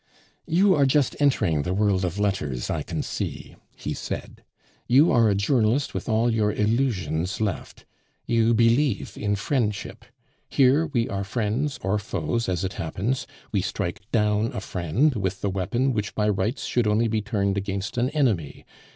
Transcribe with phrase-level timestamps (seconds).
[0.47, 4.43] "You are just entering the world of letters, I can see," he said.
[4.87, 7.85] "You are a journalist with all your illusions left.
[8.25, 10.03] You believe in friendship.
[10.49, 15.41] Here we are friends or foes, as it happens; we strike down a friend with
[15.41, 18.65] the weapon which by rights should only be turned against an enemy.